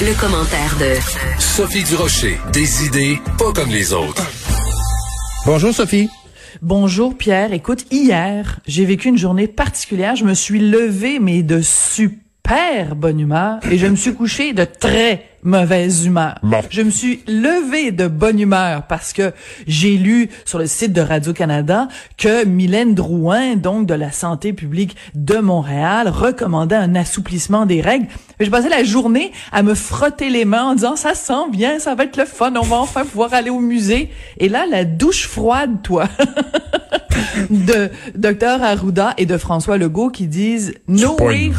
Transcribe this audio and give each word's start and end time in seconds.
le 0.00 0.18
commentaire 0.18 0.76
de 0.78 1.40
Sophie 1.40 1.84
Durocher. 1.84 2.38
Des 2.52 2.86
idées 2.86 3.18
pas 3.38 3.52
comme 3.52 3.68
les 3.70 3.92
autres. 3.92 4.26
Bonjour 5.46 5.72
Sophie. 5.72 6.08
Bonjour 6.60 7.16
Pierre. 7.16 7.52
Écoute, 7.52 7.86
hier, 7.90 8.60
j'ai 8.66 8.84
vécu 8.84 9.08
une 9.08 9.18
journée 9.18 9.48
particulière. 9.48 10.16
Je 10.16 10.24
me 10.24 10.34
suis 10.34 10.60
levée, 10.60 11.18
mais 11.20 11.42
de 11.42 11.60
super 11.62 12.96
bonne 12.96 13.20
humeur, 13.20 13.58
et 13.70 13.78
je 13.78 13.86
me 13.86 13.96
suis 13.96 14.14
couché 14.14 14.52
de 14.52 14.64
très 14.64 15.24
mauvaise 15.42 16.06
humeur. 16.06 16.38
Bon. 16.42 16.60
Je 16.70 16.82
me 16.82 16.90
suis 16.90 17.22
levée 17.26 17.90
de 17.90 18.06
bonne 18.06 18.38
humeur 18.38 18.84
parce 18.86 19.12
que 19.12 19.32
j'ai 19.66 19.96
lu 19.96 20.28
sur 20.44 20.58
le 20.58 20.66
site 20.66 20.92
de 20.92 21.00
Radio-Canada 21.00 21.88
que 22.16 22.44
Mylène 22.44 22.94
Drouin, 22.94 23.56
donc 23.56 23.86
de 23.86 23.94
la 23.94 24.12
santé 24.12 24.52
publique 24.52 24.96
de 25.14 25.38
Montréal, 25.38 26.08
recommandait 26.08 26.76
un 26.76 26.94
assouplissement 26.94 27.66
des 27.66 27.80
règles. 27.80 28.06
J'ai 28.40 28.50
passé 28.50 28.68
la 28.68 28.84
journée 28.84 29.32
à 29.52 29.62
me 29.62 29.74
frotter 29.74 30.30
les 30.30 30.44
mains 30.44 30.64
en 30.64 30.74
disant 30.74 30.96
ça 30.96 31.14
sent 31.14 31.50
bien, 31.50 31.78
ça 31.78 31.94
va 31.94 32.04
être 32.04 32.16
le 32.16 32.24
fun, 32.24 32.52
on 32.56 32.62
va 32.62 32.76
enfin 32.76 33.04
pouvoir 33.04 33.34
aller 33.34 33.50
au 33.50 33.60
musée. 33.60 34.10
Et 34.38 34.48
là, 34.48 34.66
la 34.70 34.84
douche 34.84 35.26
froide, 35.26 35.82
toi. 35.82 36.08
de 37.50 37.90
Dr 38.14 38.62
Arruda 38.62 39.14
et 39.16 39.26
de 39.26 39.36
François 39.36 39.78
Legault 39.78 40.10
qui 40.10 40.26
disent 40.26 40.74
no 40.88 41.16
way 41.20 41.50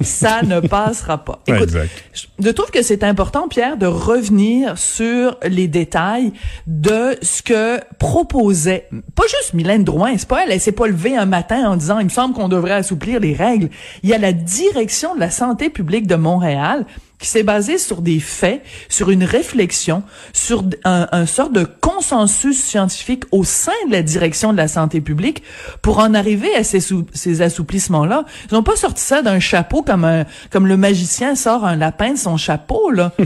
ça 0.00 0.42
ne 0.42 0.60
passera 0.60 1.24
pas. 1.24 1.42
Écoute, 1.46 1.62
Exact. 1.62 1.90
je 2.12 2.50
trouve 2.68 2.82
que 2.82 2.86
c'est 2.86 3.02
important, 3.02 3.48
Pierre, 3.48 3.78
de 3.78 3.86
revenir 3.86 4.76
sur 4.76 5.38
les 5.42 5.68
détails 5.68 6.32
de 6.66 7.16
ce 7.22 7.42
que 7.42 7.80
proposait, 7.98 8.88
pas 9.14 9.22
juste 9.22 9.54
Mylène 9.54 9.84
Drouin, 9.84 10.18
c'est 10.18 10.28
pas 10.28 10.44
elle, 10.44 10.52
elle 10.52 10.60
s'est 10.60 10.72
pas 10.72 10.86
levée 10.86 11.16
un 11.16 11.24
matin 11.24 11.70
en 11.70 11.76
disant, 11.76 11.98
il 11.98 12.04
me 12.04 12.10
semble 12.10 12.34
qu'on 12.34 12.48
devrait 12.48 12.72
assouplir 12.72 13.20
les 13.20 13.32
règles. 13.32 13.70
Il 14.02 14.10
y 14.10 14.14
a 14.14 14.18
la 14.18 14.34
direction 14.34 15.14
de 15.14 15.20
la 15.20 15.30
santé 15.30 15.70
publique 15.70 16.06
de 16.06 16.16
Montréal 16.16 16.84
qui 17.18 17.28
s'est 17.28 17.42
basée 17.42 17.78
sur 17.78 18.00
des 18.02 18.20
faits, 18.20 18.62
sur 18.88 19.10
une 19.10 19.24
réflexion, 19.24 20.02
sur 20.32 20.64
un, 20.84 21.08
un 21.12 21.26
sort 21.26 21.50
de 21.50 21.64
consensus 21.64 22.62
scientifique 22.62 23.24
au 23.32 23.44
sein 23.44 23.72
de 23.88 23.92
la 23.92 24.02
direction 24.02 24.52
de 24.52 24.56
la 24.56 24.68
santé 24.68 25.00
publique 25.00 25.42
pour 25.82 25.98
en 25.98 26.14
arriver 26.14 26.54
à 26.54 26.62
ces, 26.64 26.80
sou- 26.80 27.06
ces 27.12 27.42
assouplissements-là. 27.42 28.24
Ils 28.50 28.54
n'ont 28.54 28.62
pas 28.62 28.76
sorti 28.76 29.02
ça 29.02 29.22
d'un 29.22 29.40
chapeau 29.40 29.82
comme 29.82 30.04
un, 30.04 30.24
comme 30.50 30.66
le 30.66 30.76
magicien 30.76 31.34
sort 31.34 31.64
un 31.64 31.76
lapin 31.76 32.12
de 32.12 32.18
son 32.18 32.36
chapeau, 32.36 32.90
là. 32.90 33.12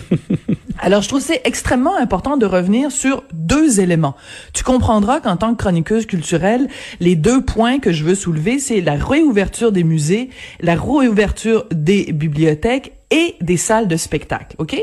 Alors, 0.78 1.02
je 1.02 1.08
trouve 1.08 1.20
que 1.20 1.26
c'est 1.26 1.42
extrêmement 1.44 1.96
important 1.96 2.36
de 2.36 2.46
revenir 2.46 2.90
sur 2.90 3.22
deux 3.32 3.78
éléments. 3.78 4.16
Tu 4.52 4.64
comprendras 4.64 5.20
qu'en 5.20 5.36
tant 5.36 5.54
que 5.54 5.62
chroniqueuse 5.62 6.06
culturelle, 6.06 6.66
les 6.98 7.14
deux 7.14 7.44
points 7.44 7.78
que 7.78 7.92
je 7.92 8.02
veux 8.04 8.14
soulever, 8.14 8.58
c'est 8.58 8.80
la 8.80 8.94
réouverture 8.94 9.70
des 9.70 9.84
musées, 9.84 10.30
la 10.60 10.74
réouverture 10.74 11.66
des 11.70 12.12
bibliothèques 12.12 12.94
et 13.12 13.36
des 13.40 13.58
salles 13.58 13.86
de 13.86 13.96
spectacle, 13.96 14.56
OK? 14.58 14.74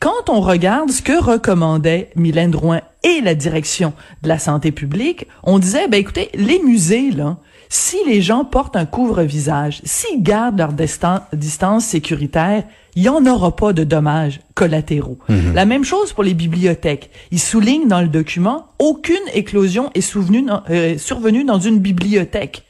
Quand 0.00 0.28
on 0.28 0.40
regarde 0.40 0.90
ce 0.90 1.00
que 1.00 1.22
recommandait 1.22 2.10
Mylène 2.16 2.50
Drouin 2.50 2.80
et 3.04 3.20
la 3.20 3.34
direction 3.34 3.92
de 4.22 4.28
la 4.28 4.38
santé 4.38 4.72
publique, 4.72 5.26
on 5.44 5.58
disait, 5.58 5.86
ben 5.86 6.00
écoutez, 6.00 6.28
les 6.34 6.60
musées, 6.60 7.12
là, 7.12 7.38
si 7.68 7.96
les 8.06 8.20
gens 8.20 8.44
portent 8.44 8.76
un 8.76 8.86
couvre-visage, 8.86 9.80
s'ils 9.84 10.22
gardent 10.22 10.58
leur 10.58 10.72
distance 10.72 11.84
sécuritaire, 11.84 12.64
il 12.96 13.02
n'y 13.02 13.08
en 13.08 13.24
aura 13.26 13.54
pas 13.54 13.72
de 13.72 13.84
dommages 13.84 14.40
collatéraux. 14.54 15.18
La 15.54 15.66
même 15.66 15.84
chose 15.84 16.12
pour 16.12 16.24
les 16.24 16.34
bibliothèques. 16.34 17.10
Ils 17.30 17.38
soulignent 17.38 17.86
dans 17.86 18.00
le 18.00 18.08
document, 18.08 18.66
aucune 18.78 19.16
éclosion 19.34 19.90
est 19.94 20.00
souvenue 20.00 20.46
euh, 20.70 20.98
survenue 20.98 21.44
dans 21.44 21.60
une 21.60 21.78
bibliothèque. 21.78 22.64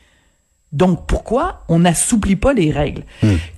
Donc 0.73 1.07
pourquoi 1.07 1.63
on 1.69 1.79
n'assouplit 1.79 2.37
pas 2.37 2.53
les 2.53 2.71
règles? 2.71 3.05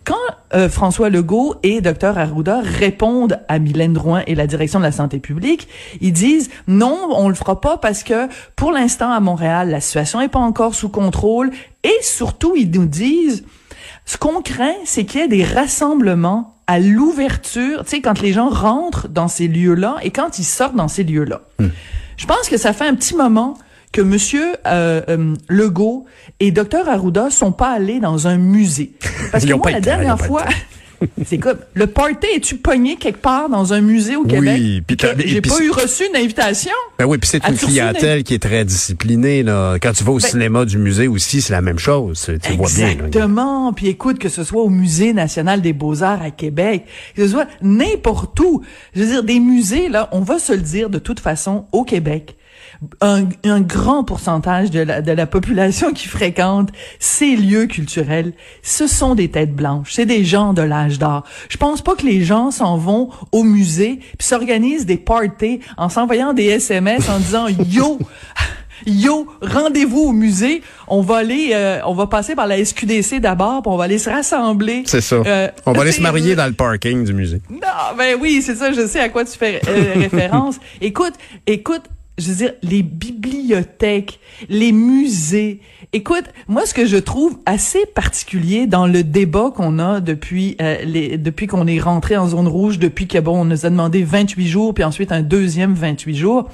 Quand 0.05 0.15
euh, 0.55 0.69
François 0.69 1.11
Legault 1.11 1.57
et 1.63 1.81
Dr 1.81 2.17
Arruda 2.17 2.61
répondent 2.61 3.41
à 3.49 3.59
Mylène 3.59 3.95
Drouin 3.95 4.23
et 4.27 4.35
la 4.35 4.47
direction 4.47 4.79
de 4.79 4.85
la 4.85 4.93
santé 4.93 5.19
publique, 5.19 5.69
ils 6.01 6.13
disent 6.13 6.51
non, 6.69 7.09
on 7.11 7.29
le 7.29 7.35
fera 7.35 7.61
pas 7.61 7.79
parce 7.79 8.05
que 8.05 8.29
pour 8.55 8.71
l'instant 8.71 9.11
à 9.11 9.19
Montréal, 9.21 9.71
la 9.71 9.81
situation 9.81 10.21
est 10.21 10.29
pas 10.29 10.39
encore 10.39 10.75
sous 10.75 10.89
contrôle. 10.89 11.51
Et 11.83 11.97
surtout 12.03 12.55
ils 12.57 12.71
nous 12.71 12.87
disent 12.87 13.45
ce 14.05 14.17
qu'on 14.17 14.41
craint, 14.43 14.75
c'est 14.85 15.05
qu'il 15.05 15.21
y 15.21 15.25
ait 15.25 15.29
des 15.29 15.45
rassemblements 15.45 16.57
à 16.67 16.79
l'ouverture, 16.79 17.83
tu 17.85 17.91
sais 17.91 18.01
quand 18.01 18.21
les 18.21 18.33
gens 18.33 18.49
rentrent 18.49 19.09
dans 19.09 19.27
ces 19.27 19.49
lieux-là 19.49 19.97
et 20.03 20.11
quand 20.11 20.39
ils 20.39 20.45
sortent 20.45 20.77
dans 20.77 20.87
ces 20.87 21.03
lieux-là. 21.03 21.43
Je 22.17 22.27
pense 22.27 22.49
que 22.49 22.57
ça 22.57 22.73
fait 22.73 22.87
un 22.87 22.95
petit 22.95 23.17
moment 23.17 23.57
que 23.93 24.01
Monsieur 24.01 24.45
euh, 24.67 25.03
euh, 25.09 25.35
Legault 25.49 26.07
et 26.39 26.51
Dr 26.53 26.89
Arruda 26.89 27.31
sont 27.31 27.53
pas 27.53 27.71
allés 27.73 28.01
dans 28.01 28.27
un 28.29 28.37
musée. 28.37 28.93
Parce 29.33 29.45
que 29.47 29.53
moi, 29.55 29.71
la 29.71 29.79
temps, 29.79 29.85
dernière 29.85 30.21
fois, 30.21 30.45
c'est 31.25 31.39
comme 31.39 31.57
le 31.75 31.87
party 31.87 32.27
es-tu 32.37 32.57
pogné 32.57 32.97
quelque 32.97 33.21
part 33.21 33.49
dans 33.49 33.73
un 33.73 33.81
musée 33.81 34.15
au 34.17 34.25
Québec? 34.25 34.61
Puis 34.87 34.97
t'as- 34.97 35.15
et 35.15 35.27
j'ai 35.27 35.41
puis 35.41 35.51
pas 35.51 35.61
eu 35.65 35.71
reçu 35.71 36.05
une 36.07 36.15
invitation. 36.17 36.71
Ben 36.99 37.07
oui, 37.07 37.19
puis 37.19 37.29
c'est 37.29 37.45
une 37.49 37.57
clientèle 37.57 38.23
qui 38.23 38.35
est 38.35 38.39
très 38.43 38.65
disciplinée. 38.65 39.43
Là. 39.43 39.77
Quand 39.83 39.93
tu 39.93 40.05
vas 40.05 40.13
au 40.13 40.19
Ben- 40.21 40.29
cinéma 40.29 40.65
du 40.67 40.79
musée 40.79 41.09
aussi, 41.09 41.41
c'est 41.41 41.53
la 41.55 41.63
même 41.63 41.79
chose. 41.79 42.31
Tu 42.43 42.53
vois 42.53 42.69
bien. 42.69 42.91
Exactement. 42.91 43.73
Puis 43.73 43.89
écoute, 43.89 44.19
que 44.19 44.29
ce 44.29 44.45
soit 44.45 44.63
au 44.63 44.69
Musée 44.69 45.13
national 45.15 45.63
des 45.63 45.73
beaux-arts 45.73 46.23
à 46.23 46.31
Québec, 46.31 46.85
que 47.17 47.25
ce 47.25 47.33
soit 47.33 47.49
n'importe 47.63 48.39
où. 48.41 48.63
Je 48.95 49.01
veux 49.03 49.07
dire, 49.07 49.25
des 49.25 49.41
musées, 49.41 49.89
là, 49.89 50.09
on 50.13 50.21
va 50.21 50.39
se 50.39 50.53
le 50.53 50.61
dire 50.61 50.91
de 50.91 50.99
toute 50.99 51.19
façon, 51.19 51.65
au 51.73 51.83
Québec, 51.83 52.37
un, 53.01 53.25
un 53.45 53.61
grand 53.61 54.05
pourcentage 54.05 54.71
de 54.71 54.81
la, 54.81 55.03
de 55.03 55.13
la 55.13 55.27
population 55.27 55.93
qui 55.93 56.09
fréquente 56.09 56.71
ces 56.99 57.37
lieux 57.37 57.67
culturels, 57.67 58.33
ce 58.63 58.87
sont 58.87 59.15
des 59.15 59.31
têtes 59.31 59.55
blanches. 59.55 59.93
C'est 59.93 60.07
des 60.07 60.25
gens 60.25 60.53
de 60.53 60.63
l'âge 60.63 60.99
d'or. 60.99 61.25
Je 61.49 61.57
pense 61.57 61.83
pas 61.83 61.95
que 61.95 62.07
les 62.07 62.25
gens 62.25 62.51
s'en 62.51 62.77
vont 62.77 63.11
au 63.33 63.43
musée 63.43 64.01
puis 64.19 64.27
s'organisent 64.27 64.87
des 64.87 64.97
parties 64.97 65.61
en 65.77 65.89
s'envoyant 65.89 66.33
des 66.33 66.47
SMS 66.47 67.09
en 67.09 67.19
disant 67.19 67.47
yo 67.49 67.99
Yo, 68.87 69.27
rendez-vous 69.43 70.01
au 70.01 70.13
musée. 70.13 70.63
On 70.89 71.03
va 71.03 71.19
aller, 71.19 71.51
euh, 71.53 71.81
on 71.85 71.93
va 71.93 72.07
passer 72.07 72.35
par 72.35 72.47
la 72.47 72.65
SQDC 72.65 73.21
d'abord, 73.21 73.61
puis 73.63 73.71
on 73.71 73.77
va 73.77 73.85
aller 73.85 73.99
se 73.99 74.09
rassembler. 74.09 74.85
C'est 74.87 75.03
ça. 75.03 75.17
Euh, 75.17 75.49
On 75.67 75.73
va 75.73 75.83
aller 75.83 75.93
se 75.93 76.01
marier 76.01 76.35
dans 76.35 76.47
le 76.47 76.55
parking 76.55 77.05
du 77.05 77.13
musée. 77.13 77.43
Non, 77.51 77.59
ben 77.97 78.17
oui, 78.21 78.41
c'est 78.43 78.55
ça. 78.55 78.73
Je 78.73 78.87
sais 78.87 79.01
à 79.01 79.11
quoi 79.11 79.25
tu 79.27 79.37
fais 79.37 79.61
euh, 79.69 79.93
référence. 79.97 80.57
Écoute, 80.81 81.13
écoute. 81.47 81.83
Je 82.21 82.29
veux 82.29 82.37
dire, 82.37 82.53
les 82.63 82.83
bibliothèques, 82.83 84.21
les 84.49 84.73
musées. 84.73 85.61
Écoute, 85.93 86.25
moi, 86.47 86.67
ce 86.67 86.75
que 86.75 86.87
je 86.87 86.97
trouve 86.97 87.39
assez 87.47 87.85
particulier 87.87 88.67
dans 88.67 88.87
le 88.87 89.03
débat 89.03 89.51
qu'on 89.55 89.79
a 89.79 90.01
depuis 90.01 90.57
euh, 90.61 90.77
les, 90.85 91.19
depuis 91.19 91.47
qu'on 91.47 91.67
est 91.67 91.81
rentré 91.81 92.17
en 92.17 92.29
zone 92.29 92.49
rouge, 92.49 92.79
depuis 92.79 93.09
que 93.09 93.19
bon, 93.19 93.41
on 93.41 93.45
nous 93.45 93.67
a 93.67 93.71
demandé 93.71 94.03
28 94.05 94.47
jours, 94.47 94.75
puis 94.75 94.85
ensuite 94.85 95.13
un 95.13 95.23
deuxième 95.23 95.75
28 95.75 96.15
jours, 96.15 96.49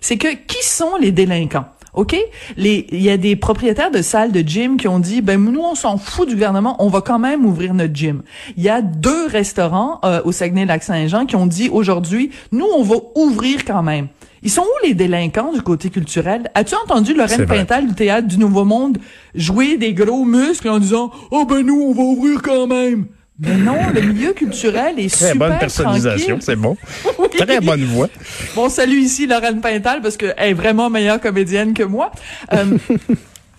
c'est 0.00 0.18
que 0.18 0.28
qui 0.28 0.62
sont 0.62 0.96
les 1.00 1.12
délinquants? 1.12 1.66
OK? 1.94 2.16
Il 2.56 3.02
y 3.02 3.10
a 3.10 3.16
des 3.16 3.36
propriétaires 3.36 3.90
de 3.90 4.00
salles 4.00 4.32
de 4.32 4.40
gym 4.40 4.76
qui 4.76 4.88
ont 4.88 4.98
dit, 4.98 5.20
ben, 5.20 5.38
nous, 5.42 5.60
on 5.60 5.74
s'en 5.74 5.98
fout 5.98 6.26
du 6.26 6.34
gouvernement, 6.34 6.76
on 6.78 6.88
va 6.88 7.02
quand 7.02 7.18
même 7.18 7.44
ouvrir 7.44 7.74
notre 7.74 7.94
gym. 7.94 8.22
Il 8.56 8.62
y 8.62 8.70
a 8.70 8.80
deux 8.80 9.26
restaurants 9.26 10.00
euh, 10.04 10.22
au 10.24 10.32
Saguenay-Lac-Saint-Jean 10.32 11.26
qui 11.26 11.36
ont 11.36 11.46
dit, 11.46 11.68
aujourd'hui, 11.68 12.30
nous, 12.50 12.66
on 12.76 12.82
va 12.82 12.96
ouvrir 13.14 13.64
quand 13.64 13.82
même. 13.82 14.08
Ils 14.42 14.50
sont 14.50 14.62
où 14.62 14.86
les 14.86 14.94
délinquants 14.94 15.52
du 15.52 15.62
côté 15.62 15.88
culturel? 15.88 16.50
As-tu 16.54 16.74
entendu 16.74 17.14
Lorraine. 17.14 17.46
Pintal 17.46 17.86
du 17.86 17.94
Théâtre 17.94 18.26
du 18.26 18.38
Nouveau 18.38 18.64
Monde 18.64 18.98
jouer 19.34 19.76
des 19.76 19.94
gros 19.94 20.24
muscles 20.24 20.68
en 20.68 20.78
disant, 20.78 21.12
oh 21.30 21.44
ben 21.44 21.64
nous, 21.64 21.80
on 21.80 21.92
va 21.92 22.02
ouvrir 22.02 22.42
quand 22.42 22.66
même? 22.66 23.06
Mais 23.38 23.56
non, 23.56 23.76
le 23.94 24.00
milieu 24.02 24.32
culturel 24.32 24.98
est 24.98 25.12
Très 25.12 25.32
super 25.32 25.48
bonne 25.48 25.58
personnalisation, 25.58 26.38
c'est 26.40 26.56
bon. 26.56 26.76
Oui. 27.18 27.28
Très 27.38 27.60
bonne 27.60 27.84
voix. 27.84 28.08
Bon, 28.54 28.68
salut 28.68 28.98
ici 28.98 29.26
Lorraine 29.26 29.60
Pintal 29.60 30.02
parce 30.02 30.16
qu'elle 30.16 30.34
est 30.36 30.54
vraiment 30.54 30.90
meilleure 30.90 31.20
comédienne 31.20 31.72
que 31.72 31.82
moi. 31.82 32.12
Euh, 32.52 32.76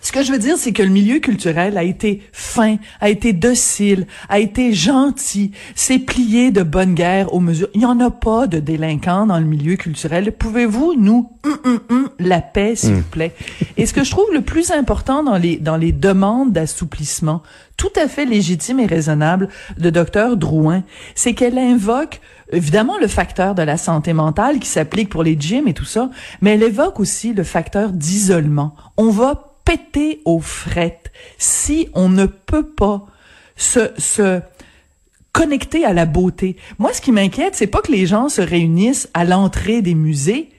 ce 0.04 0.12
que 0.12 0.22
je 0.22 0.34
veux 0.34 0.38
dire, 0.38 0.58
c'est 0.58 0.74
que 0.74 0.84
le 0.84 0.90
milieu 0.90 1.20
culturel 1.20 1.78
a 1.78 1.84
été 1.84 2.22
fin, 2.34 2.76
a 3.00 3.10
été 3.10 3.32
docile, 3.32 4.06
a 4.28 4.40
été 4.40 4.74
gentil, 4.74 5.52
s'est 5.76 5.98
plié 5.98 6.52
de 6.52 6.62
bonne 6.62 6.94
guerre 6.94 7.34
aux 7.34 7.40
mesures. 7.40 7.70
Il 7.74 7.80
n'y 7.80 7.86
en 7.86 8.02
a 8.02 8.12
pas 8.12 8.46
de 8.48 8.60
délinquants 8.60 9.26
dans 9.26 9.40
le 9.40 9.46
milieu 9.46 9.78
culturel. 9.78 10.34
Pouvez-vous 10.34 10.96
nous 10.98 11.32
hum, 11.46 11.58
hum, 11.64 11.80
hum, 11.90 12.10
la 12.20 12.42
paix, 12.42 12.76
s'il 12.76 12.96
vous 12.96 13.02
plaît? 13.02 13.34
Et 13.78 13.86
ce 13.86 13.94
que 13.94 14.04
je 14.04 14.12
trouve 14.12 14.28
le 14.34 14.42
plus 14.42 14.72
important 14.72 15.24
dans 15.24 15.38
les, 15.38 15.56
dans 15.56 15.78
les 15.78 15.94
demandes 15.94 16.52
d'assouplissement, 16.52 17.42
tout 17.78 17.94
à 17.96 18.10
fait 18.10 18.26
légitime 18.26 18.82
et 18.82 18.86
raisonnable 18.86 19.48
de 19.78 19.90
docteur 19.90 20.36
Drouin, 20.36 20.84
c'est 21.16 21.34
qu'elle 21.34 21.58
invoque 21.58 22.20
évidemment 22.52 22.98
le 22.98 23.08
facteur 23.08 23.56
de 23.56 23.62
la 23.62 23.78
santé 23.78 24.12
mentale 24.12 24.60
qui 24.60 24.68
s'applique 24.68 25.08
pour 25.08 25.24
les 25.24 25.38
gyms 25.40 25.70
et 25.70 25.74
tout 25.74 25.86
ça, 25.86 26.10
mais 26.42 26.56
elle 26.56 26.64
évoque 26.64 27.00
aussi 27.00 27.34
le 27.34 27.44
facteur 27.44 27.94
d'isolement. 27.94 28.76
On 28.98 29.10
va 29.10 29.53
péter 29.66 30.22
aux 30.26 30.40
frettes 30.40 31.12
si 31.38 31.90
on 31.94 32.10
ne 32.10 32.26
peut 32.26 32.68
pas 32.68 33.06
se, 33.56 33.92
se 33.98 34.42
connecter 35.32 35.86
à 35.86 35.94
la 35.94 36.06
beauté. 36.06 36.58
Moi, 36.80 36.94
ce 36.94 37.02
qui 37.02 37.12
m'inquiète, 37.12 37.56
c'est 37.56 37.68
pas 37.68 37.82
que 37.82 37.92
les 37.92 38.06
gens 38.06 38.30
se 38.30 38.42
réunissent 38.42 39.10
à 39.14 39.26
l'entrée 39.26 39.82
des 39.82 39.96
musées, 39.96 40.50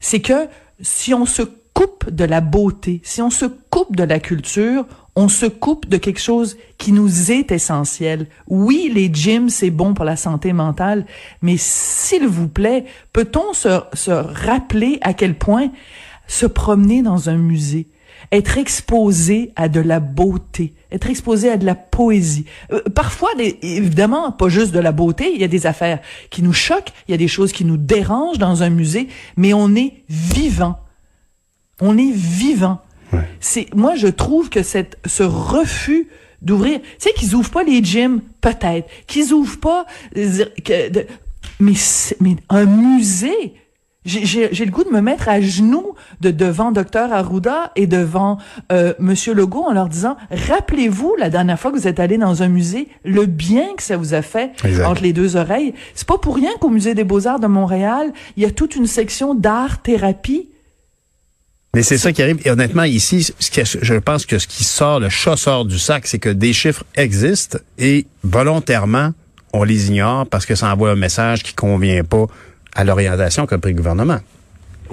c'est 0.00 0.20
que 0.20 0.48
si 0.80 1.14
on 1.14 1.26
se 1.26 1.42
coupe 1.74 2.10
de 2.10 2.24
la 2.24 2.40
beauté, 2.40 3.00
si 3.04 3.20
on 3.20 3.30
se 3.30 3.46
coupe 3.46 3.96
de 3.96 4.04
la 4.04 4.20
culture, 4.20 4.86
on 5.16 5.28
se 5.28 5.46
coupe 5.46 5.88
de 5.88 5.96
quelque 5.96 6.20
chose 6.20 6.56
qui 6.78 6.92
nous 6.92 7.30
est 7.30 7.52
essentiel. 7.52 8.26
Oui, 8.48 8.90
les 8.92 9.12
gyms, 9.12 9.48
c'est 9.48 9.70
bon 9.70 9.94
pour 9.94 10.04
la 10.04 10.16
santé 10.16 10.52
mentale, 10.52 11.06
mais 11.42 11.56
s'il 11.56 12.26
vous 12.26 12.48
plaît, 12.48 12.84
peut-on 13.12 13.52
se, 13.52 13.80
se 13.92 14.10
rappeler 14.10 14.98
à 15.02 15.14
quel 15.14 15.36
point 15.36 15.70
se 16.26 16.46
promener 16.46 17.02
dans 17.02 17.28
un 17.28 17.36
musée, 17.36 17.88
être 18.32 18.58
exposé 18.58 19.52
à 19.56 19.68
de 19.68 19.80
la 19.80 20.00
beauté, 20.00 20.74
être 20.90 21.08
exposé 21.08 21.50
à 21.50 21.56
de 21.56 21.66
la 21.66 21.74
poésie. 21.74 22.44
Euh, 22.72 22.82
parfois, 22.94 23.30
évidemment, 23.38 24.32
pas 24.32 24.48
juste 24.48 24.72
de 24.72 24.78
la 24.78 24.92
beauté, 24.92 25.32
il 25.34 25.40
y 25.40 25.44
a 25.44 25.48
des 25.48 25.66
affaires 25.66 26.00
qui 26.30 26.42
nous 26.42 26.52
choquent, 26.52 26.92
il 27.08 27.12
y 27.12 27.14
a 27.14 27.18
des 27.18 27.28
choses 27.28 27.52
qui 27.52 27.64
nous 27.64 27.76
dérangent 27.76 28.38
dans 28.38 28.62
un 28.62 28.70
musée, 28.70 29.08
mais 29.36 29.54
on 29.54 29.74
est 29.74 30.02
vivant. 30.08 30.78
On 31.80 31.98
est 31.98 32.12
vivant. 32.12 32.80
C'est 33.40 33.72
moi 33.74 33.94
je 33.94 34.08
trouve 34.08 34.50
que 34.50 34.62
cette 34.62 34.98
ce 35.06 35.22
refus 35.22 36.08
d'ouvrir, 36.42 36.80
tu 36.80 36.88
sais 36.98 37.12
qu'ils 37.12 37.34
ouvrent 37.34 37.50
pas 37.50 37.62
les 37.62 37.82
gyms 37.82 38.20
peut-être, 38.40 38.88
qu'ils 39.06 39.32
ouvrent 39.32 39.60
pas 39.60 39.86
euh, 40.16 40.44
mais 41.60 41.74
mais 42.20 42.36
un 42.48 42.64
musée 42.64 43.54
j'ai 44.04 44.64
le 44.64 44.70
goût 44.70 44.84
de 44.84 44.90
me 44.90 45.00
mettre 45.00 45.28
à 45.28 45.40
genoux 45.40 45.94
de 46.20 46.30
devant 46.30 46.72
docteur 46.72 47.12
Arruda 47.12 47.72
et 47.74 47.86
devant 47.86 48.38
euh, 48.70 48.92
Monsieur 48.98 49.32
Legault 49.32 49.64
en 49.64 49.72
leur 49.72 49.88
disant 49.88 50.16
rappelez-vous 50.30 51.14
la 51.18 51.30
dernière 51.30 51.58
fois 51.58 51.72
que 51.72 51.76
vous 51.76 51.88
êtes 51.88 52.00
allé 52.00 52.18
dans 52.18 52.42
un 52.42 52.48
musée 52.48 52.88
le 53.04 53.26
bien 53.26 53.74
que 53.76 53.82
ça 53.82 53.96
vous 53.96 54.14
a 54.14 54.22
fait 54.22 54.52
entre 54.84 55.02
les 55.02 55.12
deux 55.12 55.36
oreilles. 55.36 55.74
C'est 55.94 56.06
pas 56.06 56.18
pour 56.18 56.36
rien 56.36 56.50
qu'au 56.60 56.70
musée 56.70 56.94
des 56.94 57.04
Beaux-Arts 57.04 57.40
de 57.40 57.46
Montréal, 57.46 58.12
il 58.36 58.42
y 58.42 58.46
a 58.46 58.50
toute 58.50 58.76
une 58.76 58.86
section 58.86 59.34
d'art 59.34 59.80
thérapie. 59.80 60.48
Mais 61.74 61.82
c'est 61.82 61.98
ça 61.98 62.12
qui 62.12 62.22
arrive. 62.22 62.38
Et 62.44 62.50
honnêtement, 62.50 62.84
ici, 62.84 63.24
ce 63.24 63.78
je 63.82 63.94
pense 63.94 64.26
que 64.26 64.38
ce 64.38 64.46
qui 64.46 64.62
sort, 64.64 65.00
le 65.00 65.08
chat 65.08 65.36
sort 65.36 65.64
du 65.64 65.78
sac, 65.78 66.06
c'est 66.06 66.20
que 66.20 66.28
des 66.28 66.52
chiffres 66.52 66.84
existent 66.94 67.58
et 67.78 68.06
volontairement, 68.22 69.10
on 69.52 69.64
les 69.64 69.88
ignore 69.88 70.26
parce 70.26 70.46
que 70.46 70.54
ça 70.54 70.72
envoie 70.72 70.90
un 70.90 70.96
message 70.96 71.42
qui 71.42 71.54
convient 71.54 72.04
pas 72.04 72.26
à 72.74 72.84
l'orientation 72.84 73.46
qu'a 73.46 73.58
pris 73.58 73.70
le 73.72 73.76
gouvernement. 73.76 74.18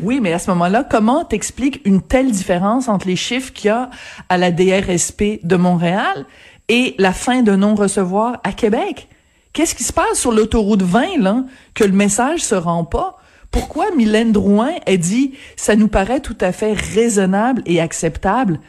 Oui, 0.01 0.19
mais 0.21 0.33
à 0.33 0.39
ce 0.39 0.49
moment-là, 0.51 0.85
comment 0.89 1.25
t'expliques 1.25 1.81
une 1.85 2.01
telle 2.01 2.31
différence 2.31 2.87
entre 2.87 3.07
les 3.07 3.15
chiffres 3.15 3.51
qu'il 3.51 3.67
y 3.67 3.71
a 3.71 3.89
à 4.29 4.37
la 4.37 4.51
DRSP 4.51 5.43
de 5.43 5.55
Montréal 5.55 6.25
et 6.69 6.95
la 6.97 7.11
fin 7.11 7.41
de 7.41 7.55
non-recevoir 7.55 8.39
à 8.43 8.53
Québec? 8.53 9.09
Qu'est-ce 9.53 9.75
qui 9.75 9.83
se 9.83 9.91
passe 9.91 10.17
sur 10.17 10.31
l'autoroute 10.31 10.81
20, 10.81 11.19
là, 11.19 11.43
que 11.73 11.83
le 11.83 11.91
message 11.91 12.39
se 12.41 12.55
rend 12.55 12.85
pas? 12.85 13.17
Pourquoi 13.51 13.87
Mylène 13.97 14.31
Drouin 14.31 14.71
a 14.87 14.95
dit, 14.95 15.33
ça 15.57 15.75
nous 15.75 15.89
paraît 15.89 16.21
tout 16.21 16.37
à 16.39 16.53
fait 16.53 16.71
raisonnable 16.71 17.61
et 17.65 17.81
acceptable 17.81 18.59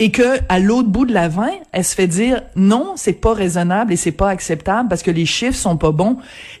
et 0.00 0.12
que 0.12 0.38
à 0.48 0.60
l'autre 0.60 0.88
bout 0.88 1.06
de 1.06 1.12
la 1.12 1.28
vin, 1.28 1.50
elle 1.72 1.84
se 1.84 1.94
fait 1.94 2.06
dire 2.06 2.42
non, 2.54 2.92
c'est 2.96 3.14
pas 3.14 3.34
raisonnable 3.34 3.92
et 3.92 3.96
c'est 3.96 4.12
pas 4.12 4.30
acceptable 4.30 4.88
parce 4.88 5.02
que 5.02 5.10
les 5.10 5.26
chiffres 5.26 5.56
sont 5.56 5.76
pas 5.76 5.90
bons. 5.90 6.18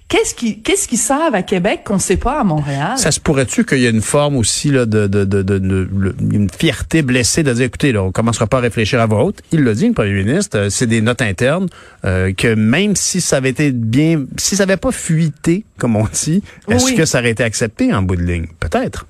Qu'est-ce 0.08 0.34
qui 0.34 0.60
qu'est-ce 0.60 0.88
qu'ils 0.88 0.98
savent 0.98 1.34
à 1.34 1.42
Québec 1.42 1.82
qu'on 1.84 2.00
sait 2.00 2.16
pas 2.16 2.40
à 2.40 2.44
Montréal? 2.44 2.98
Ça 2.98 3.12
se 3.12 3.20
pourrait-tu 3.20 3.64
qu'il 3.64 3.78
y 3.78 3.86
ait 3.86 3.90
une 3.90 4.02
forme 4.02 4.36
aussi 4.36 4.70
là 4.70 4.86
de 4.86 5.06
de, 5.06 5.24
de, 5.24 5.42
de, 5.42 5.88
une 6.32 6.50
fierté 6.50 7.02
blessée 7.02 7.44
de 7.44 7.52
dire 7.52 7.66
écoutez 7.66 7.92
là, 7.92 8.02
on 8.02 8.10
commencera 8.10 8.48
pas 8.48 8.58
à 8.58 8.60
réfléchir 8.60 9.00
à 9.00 9.06
voix 9.06 9.22
haute? 9.22 9.40
Il 9.52 9.62
l'a 9.62 9.74
dit 9.74 9.86
le 9.86 9.94
premier 9.94 10.24
ministre, 10.24 10.58
euh, 10.58 10.70
c'est 10.70 10.88
des 10.88 11.00
notes 11.00 11.22
internes 11.22 11.68
euh, 12.04 12.32
que 12.32 12.54
même 12.54 12.96
si 12.96 13.20
ça 13.20 13.36
avait 13.36 13.50
été 13.50 13.70
bien 13.70 14.24
si 14.36 14.56
ça 14.56 14.64
avait 14.64 14.76
pas 14.76 14.90
fuité 14.92 15.64
comme 15.78 15.94
on 15.94 16.08
dit, 16.12 16.42
est-ce 16.68 16.92
que 16.92 17.04
ça 17.04 17.20
aurait 17.20 17.30
été 17.30 17.44
accepté 17.44 17.94
en 17.94 18.02
bout 18.02 18.16
de 18.16 18.22
ligne? 18.22 18.46
Peut-être. 18.58 19.06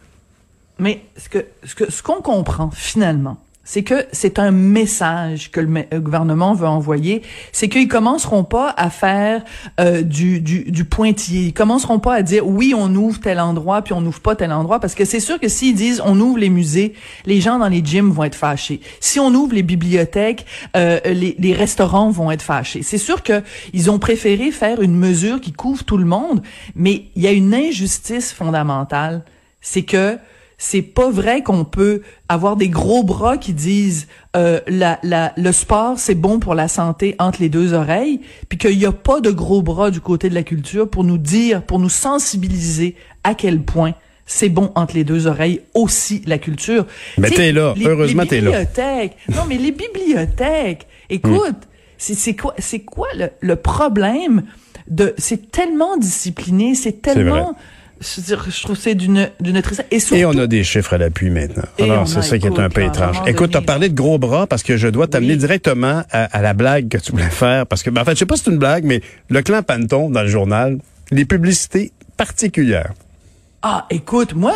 Mais 0.79 1.01
ce 1.17 1.31
que 1.31 1.47
ce 1.65 1.75
que 1.75 1.91
ce 1.91 2.03
qu'on 2.03 2.21
comprend 2.21 2.71
finalement 2.71 3.39
c'est 3.69 3.83
que 3.83 4.07
c'est 4.13 4.39
un 4.39 4.51
message 4.51 5.51
que 5.51 5.61
le 5.61 6.01
gouvernement 6.01 6.55
veut 6.55 6.67
envoyer, 6.67 7.21
c'est 7.53 7.69
qu'ils 7.69 7.87
commenceront 7.87 8.43
pas 8.43 8.73
à 8.79 8.89
faire 8.89 9.45
euh, 9.79 10.01
du, 10.01 10.41
du, 10.41 10.65
du 10.65 10.87
pointillé, 10.87 11.49
ils 11.49 11.53
commenceront 11.53 11.99
pas 11.99 12.15
à 12.15 12.23
dire 12.23 12.47
oui 12.47 12.73
on 12.75 12.95
ouvre 12.95 13.21
tel 13.21 13.39
endroit 13.39 13.83
puis 13.83 13.93
on 13.93 14.01
n'ouvre 14.01 14.21
pas 14.21 14.35
tel 14.35 14.53
endroit 14.53 14.81
parce 14.81 14.95
que 14.95 15.05
c'est 15.05 15.21
sûr 15.21 15.39
que 15.39 15.49
s'ils 15.49 15.75
disent 15.75 16.01
on 16.03 16.19
ouvre 16.19 16.39
les 16.39 16.49
musées, 16.49 16.95
les 17.27 17.43
gens 17.43 17.59
dans 17.59 17.69
les 17.69 17.85
gyms 17.85 18.11
vont 18.11 18.25
être 18.25 18.35
fâchés. 18.35 18.81
Si 19.01 19.21
on 19.21 19.35
ouvre 19.35 19.55
les 19.55 19.63
bibliothèques, 19.63 20.47
euh, 20.75 20.99
les, 21.05 21.37
les 21.39 21.53
restaurants 21.53 22.09
vont 22.09 22.31
être 22.31 22.41
fâchés. 22.41 22.83
C'est 22.83 22.97
sûr 22.97 23.23
que 23.23 23.43
ils 23.75 23.91
ont 23.91 23.99
préféré 23.99 24.51
faire 24.51 24.81
une 24.81 24.97
mesure 24.97 25.43
qui 25.43 25.53
couvre 25.53 25.85
tout 25.85 25.99
le 25.99 26.07
monde, 26.07 26.41
mais 26.75 27.05
il 27.17 27.23
y 27.23 27.27
a 27.27 27.33
une 27.33 27.53
injustice 27.53 28.33
fondamentale, 28.33 29.27
c'est 29.61 29.83
que 29.83 30.19
c'est 30.61 30.83
pas 30.83 31.09
vrai 31.09 31.43
qu'on 31.43 31.65
peut 31.65 32.03
avoir 32.29 32.57
des 32.57 32.69
gros 32.69 33.05
bras 33.05 33.39
qui 33.39 33.53
disent 33.53 34.09
euh, 34.37 34.61
la, 34.67 34.99
la, 35.05 35.33
le 35.37 35.53
sport 35.53 35.99
c'est 35.99 36.17
bon 36.17 36.41
pour 36.41 36.55
la 36.57 36.67
santé 36.67 37.15
entre 37.21 37.41
les 37.41 37.49
deux 37.49 37.73
oreilles, 37.73 38.21
puis 38.49 38.59
qu'il 38.59 38.77
n'y 38.77 38.85
a 38.85 38.93
pas 38.93 39.21
de 39.21 39.31
gros 39.31 39.63
bras 39.63 39.91
du 39.93 40.01
côté 40.01 40.29
de 40.29 40.35
la 40.35 40.43
culture 40.43 40.91
pour 40.91 41.05
nous 41.05 41.17
dire, 41.17 41.63
pour 41.63 41.79
nous 41.79 41.89
sensibiliser 41.89 42.97
à 43.23 43.35
quel 43.35 43.63
point 43.63 43.95
c'est 44.27 44.49
bon 44.51 44.73
entre 44.75 44.95
les 44.95 45.05
deux 45.05 45.27
oreilles 45.27 45.63
aussi 45.75 46.23
la 46.27 46.39
culture. 46.39 46.87
Mais 47.17 47.31
t'es 47.31 47.53
là, 47.53 47.75
heureusement 47.83 48.27
t'es 48.27 48.41
là. 48.41 48.65
Non, 49.29 49.45
mais 49.49 49.57
les 49.57 49.73
bibliothèques, 49.73 50.87
écoute, 51.09 51.57
c'est 51.97 52.35
quoi, 52.35 52.55
c'est 52.59 52.81
quoi 52.81 53.07
le, 53.17 53.29
le 53.41 53.57
problème 53.57 54.43
de, 54.89 55.15
c'est 55.19 55.51
tellement 55.51 55.97
discipliné, 55.97 56.75
c'est 56.75 57.01
tellement 57.01 57.55
je, 58.01 58.63
trouve 58.63 58.77
c'est 58.77 58.95
d'une 58.95 59.31
d'une 59.41 59.57
et, 59.91 59.99
et 60.13 60.25
on 60.25 60.39
a 60.39 60.47
des 60.47 60.63
chiffres 60.63 60.95
à 60.95 60.99
l'appui 60.99 61.31
maintenant. 61.31 61.65
Alors 61.81 62.07
c'est 62.07 62.23
ça 62.23 62.39
qui 62.39 62.47
est 62.47 62.59
un 62.59 62.71
peu 62.71 62.83
étrange. 62.83 63.17
Écoute, 63.27 63.51
tu 63.51 63.57
as 63.57 63.63
parlé 63.63 63.89
de 63.89 63.95
gros 63.95 64.19
bras 64.19 64.47
parce 64.47 64.63
que 64.63 64.77
je 64.77 64.89
dois 64.89 65.07
t'amener 65.07 65.37
directement 65.37 66.05
à, 66.11 66.43
la 66.43 66.55
blague 66.55 66.89
que 66.89 66.99
tu 66.99 67.13
voulais 67.13 67.31
faire 67.31 67.67
parce 67.67 67.83
que 67.83 67.91
ben, 67.91 68.03
en 68.03 68.05
fait, 68.05 68.13
je 68.13 68.21
sais 68.21 68.27
pas 68.27 68.37
si 68.37 68.45
c'est 68.45 68.51
une 68.51 68.59
blague 68.59 68.85
mais 68.85 69.01
le 69.29 69.43
clan 69.43 69.63
Panton 69.63 70.11
dans 70.11 70.23
le 70.23 70.29
journal, 70.29 70.79
les 71.11 71.25
publicités 71.25 71.93
particulières. 72.17 72.93
Ah, 73.63 73.87
écoute, 73.91 74.35
moi 74.35 74.55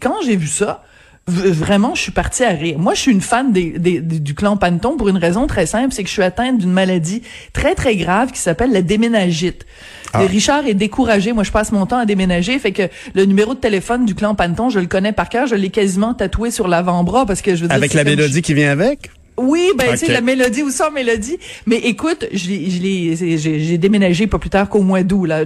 quand 0.00 0.16
j'ai 0.24 0.36
vu 0.36 0.46
ça, 0.46 0.82
vraiment, 1.26 1.94
je 1.94 2.02
suis 2.02 2.12
partie 2.12 2.44
à 2.44 2.50
rire. 2.50 2.78
Moi, 2.78 2.94
je 2.94 3.00
suis 3.00 3.12
une 3.12 3.20
fan 3.20 3.52
des, 3.52 3.70
des, 3.78 4.00
du 4.00 4.34
clan 4.34 4.56
Panton 4.56 4.96
pour 4.96 5.08
une 5.08 5.16
raison 5.16 5.46
très 5.46 5.66
simple, 5.66 5.92
c'est 5.92 6.02
que 6.02 6.08
je 6.08 6.14
suis 6.14 6.22
atteinte 6.22 6.58
d'une 6.58 6.72
maladie 6.72 7.22
très, 7.52 7.74
très 7.74 7.96
grave 7.96 8.30
qui 8.30 8.38
s'appelle 8.38 8.72
la 8.72 8.82
déménagite. 8.82 9.64
Ah. 10.12 10.20
Richard 10.20 10.66
est 10.66 10.74
découragé. 10.74 11.32
Moi, 11.32 11.42
je 11.42 11.50
passe 11.50 11.72
mon 11.72 11.86
temps 11.86 11.98
à 11.98 12.06
déménager. 12.06 12.58
Fait 12.58 12.72
que 12.72 12.82
le 13.14 13.24
numéro 13.24 13.54
de 13.54 13.58
téléphone 13.58 14.04
du 14.04 14.14
clan 14.14 14.34
Panton, 14.34 14.70
je 14.70 14.78
le 14.78 14.86
connais 14.86 15.12
par 15.12 15.28
cœur. 15.28 15.46
Je 15.46 15.54
l'ai 15.54 15.70
quasiment 15.70 16.14
tatoué 16.14 16.50
sur 16.50 16.68
l'avant-bras 16.68 17.26
parce 17.26 17.42
que 17.42 17.56
je 17.56 17.62
veux 17.62 17.68
dire... 17.68 17.76
Avec 17.76 17.94
la 17.94 18.04
mélodie 18.04 18.42
qui 18.42 18.54
vient 18.54 18.70
avec? 18.70 19.10
Oui, 19.36 19.72
ben 19.76 19.90
tu 19.90 20.06
sais 20.06 20.12
la 20.12 20.20
mélodie 20.20 20.62
ou 20.62 20.70
sans 20.70 20.92
mélodie? 20.92 21.38
Mais 21.66 21.78
écoute, 21.78 22.24
je 22.32 22.48
l'ai, 22.48 23.38
j'ai 23.38 23.78
déménagé 23.78 24.28
pas 24.28 24.38
plus 24.38 24.50
tard 24.50 24.68
qu'au 24.68 24.82
mois 24.82 25.02
d'août 25.02 25.24
là. 25.24 25.44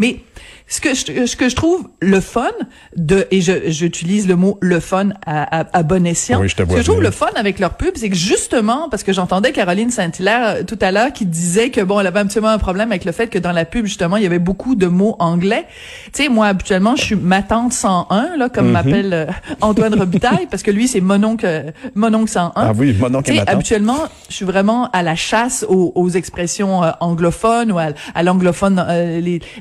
Mais 0.00 0.16
ce 0.70 0.80
que 0.80 0.94
je, 0.94 1.26
ce 1.26 1.34
que 1.34 1.48
je 1.48 1.56
trouve 1.56 1.88
le 2.00 2.20
fun 2.20 2.52
de 2.96 3.26
et 3.32 3.40
je 3.40 3.70
j'utilise 3.70 4.28
le 4.28 4.36
mot 4.36 4.56
le 4.62 4.78
fun 4.78 5.08
à, 5.26 5.66
à, 5.76 5.82
bon 5.82 6.06
escient. 6.06 6.40
ce 6.46 6.54
que 6.54 6.78
je 6.78 6.82
trouve 6.84 7.02
le 7.02 7.10
fun 7.10 7.26
avec 7.34 7.58
leur 7.58 7.74
pub, 7.74 7.96
c'est 7.96 8.08
que 8.08 8.14
justement 8.14 8.88
parce 8.88 9.02
que 9.02 9.12
j'entendais 9.12 9.50
Caroline 9.50 9.90
Saint-Hilaire 9.90 10.46
euh, 10.46 10.62
tout 10.62 10.78
à 10.80 10.92
l'heure 10.92 11.12
qui 11.12 11.26
disait 11.26 11.70
que 11.70 11.80
bon, 11.80 11.98
elle 11.98 12.06
avait 12.06 12.20
un 12.20 12.26
petit 12.26 12.38
peu 12.38 12.46
un 12.46 12.58
problème 12.58 12.92
avec 12.92 13.04
le 13.04 13.10
fait 13.10 13.26
que 13.26 13.38
dans 13.38 13.50
la 13.50 13.64
pub 13.64 13.84
justement, 13.86 14.16
il 14.16 14.22
y 14.22 14.26
avait 14.26 14.38
beaucoup 14.38 14.76
de 14.76 14.86
mots 14.86 15.16
anglais. 15.18 15.66
Tu 16.12 16.22
sais, 16.22 16.28
moi 16.28 16.46
habituellement, 16.46 16.94
je 16.94 17.02
suis 17.02 17.16
ma 17.16 17.42
tante 17.42 17.72
101 17.72 18.36
là 18.36 18.48
comme 18.48 18.68
mm-hmm. 18.68 18.70
m'appelle 18.70 19.12
euh, 19.12 19.26
Antoine 19.60 19.98
Robitaille 19.98 20.46
parce 20.48 20.62
que 20.62 20.70
lui 20.70 20.86
c'est 20.86 21.00
mononcle 21.00 21.72
mononcle 21.96 22.30
101. 22.30 22.52
Ah 22.54 22.72
oui, 22.76 22.92
mononcle 22.92 23.32
et 23.32 23.40
habituellement, 23.44 23.98
je 24.28 24.36
suis 24.36 24.44
vraiment 24.44 24.88
à 24.92 25.02
la 25.02 25.16
chasse 25.16 25.66
aux, 25.68 25.90
aux 25.96 26.10
expressions 26.10 26.84
euh, 26.84 26.90
anglophones 27.00 27.72
ou 27.72 27.78
à, 27.80 27.88
à 28.14 28.22
l'anglophone 28.22 28.86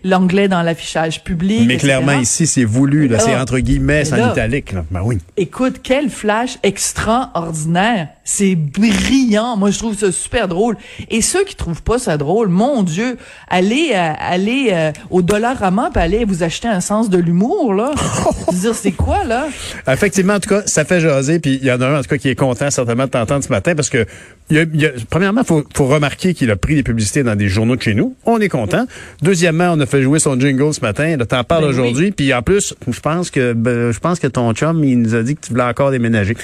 l'anglais 0.04 0.48
dans 0.48 0.62
l'affichage 0.62 0.99
public. 1.24 1.68
Mais 1.68 1.78
clairement, 1.78 2.20
ici, 2.20 2.48
c'est 2.48 2.64
voulu, 2.64 3.08
là, 3.08 3.20
c'est 3.20 3.36
entre 3.36 3.60
guillemets, 3.60 4.04
en 4.14 4.32
italique, 4.32 4.72
là. 4.72 4.86
Ben 4.92 5.02
oui. 5.04 5.20
Écoute, 5.38 5.78
quel 5.84 6.10
flash 6.10 6.58
extraordinaire. 6.64 8.10
C'est 8.32 8.54
brillant. 8.54 9.58
Moi, 9.58 9.72
je 9.72 9.80
trouve 9.80 9.98
ça 9.98 10.12
super 10.12 10.48
drôle. 10.48 10.78
Et 11.10 11.24
ceux 11.24 11.44
qui 11.46 11.56
trouvent 11.56 11.82
pas 11.82 11.98
ça 11.98 12.16
drôle, 12.16 12.48
mon 12.48 12.84
Dieu, 12.84 13.18
allez, 13.48 13.90
euh, 13.96 14.14
allez 14.20 14.70
euh, 14.72 14.92
au 15.10 15.24
Dollarama 15.24 15.90
puis 15.92 16.04
allez 16.04 16.26
vous 16.26 16.44
acheter 16.44 16.68
un 16.68 16.80
sens 16.80 17.10
de 17.10 17.18
l'humour, 17.18 17.74
là. 17.74 17.92
dire, 18.54 18.76
c'est 18.76 18.92
quoi, 18.92 19.24
là? 19.24 19.48
Effectivement, 19.88 20.36
en 20.36 20.40
tout 20.40 20.50
cas, 20.50 20.62
ça 20.68 20.86
fait 20.86 21.00
jaser. 21.00 21.40
Puis 21.40 21.58
il 21.60 21.68
y 21.68 21.72
en 21.72 21.82
a 21.82 21.88
un, 21.88 22.00
en 22.00 22.02
tout 22.04 22.08
cas, 22.10 22.18
qui 22.20 22.30
est 22.30 22.36
content 22.36 22.70
certainement 22.70 23.06
de 23.06 23.10
t'entendre 23.10 23.44
ce 23.44 23.50
matin 23.50 23.74
parce 23.74 23.90
que, 23.90 24.06
il 24.52 24.68
y 24.76 24.86
a, 24.86 24.90
premièrement, 25.10 25.44
faut, 25.44 25.64
faut 25.74 25.88
remarquer 25.88 26.36
qu'il 26.36 26.52
a 26.52 26.56
pris 26.56 26.76
des 26.76 26.84
publicités 26.84 27.24
dans 27.24 27.36
des 27.36 27.48
journaux 27.48 27.76
de 27.78 27.82
chez 27.82 27.96
nous. 27.96 28.16
On 28.26 28.40
est 28.40 28.50
content. 28.50 28.86
Deuxièmement, 29.24 29.72
on 29.74 29.80
a 29.80 29.88
fait 29.88 30.04
jouer 30.04 30.20
son 30.20 30.40
jingle 30.40 30.72
ce 30.72 30.82
matin. 30.82 31.18
Là, 31.18 31.26
t'en 31.26 31.44
parles 31.44 31.64
ben 31.64 31.70
aujourd'hui. 31.70 32.12
Puis 32.12 32.32
en 32.32 32.44
plus, 32.44 32.76
je 32.88 33.00
pense 33.00 33.32
que, 33.32 33.54
ben, 33.54 33.92
je 33.92 34.00
pense 34.00 34.20
que 34.20 34.28
ton 34.28 34.54
chum, 34.54 34.84
il 34.84 35.00
nous 35.02 35.16
a 35.16 35.24
dit 35.24 35.36
que 35.36 35.42
tu 35.42 35.50
voulais 35.52 35.64
encore 35.64 35.90
déménager. 35.90 36.38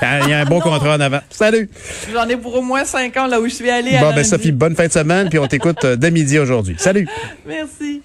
Il 0.00 0.30
y 0.30 0.32
a 0.32 0.40
un 0.40 0.44
bon 0.44 0.60
contrat 0.60 0.94
en 0.94 1.00
avant. 1.08 1.20
Salut. 1.30 1.68
J'en 2.12 2.28
ai 2.28 2.36
pour 2.36 2.54
au 2.54 2.62
moins 2.62 2.84
cinq 2.84 3.16
ans 3.16 3.26
là 3.26 3.40
où 3.40 3.48
je 3.48 3.54
suis 3.54 3.70
allée. 3.70 3.98
Bon, 4.00 4.14
ben 4.14 4.24
Sophie, 4.24 4.52
bonne 4.52 4.76
fin 4.76 4.86
de 4.86 4.92
semaine, 4.92 5.28
puis 5.28 5.38
on 5.38 5.46
t'écoute 5.46 5.84
euh, 5.84 5.96
dès 5.96 6.10
midi 6.10 6.38
aujourd'hui. 6.38 6.76
Salut. 6.78 7.08
Merci. 7.46 8.02